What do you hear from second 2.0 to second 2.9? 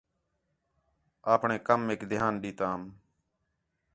دھیان ڈیتام